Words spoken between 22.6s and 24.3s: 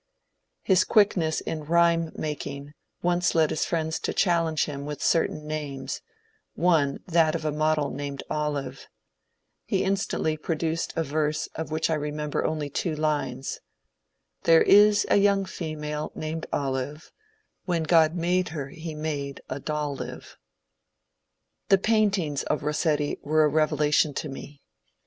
Rossetti were a revelation to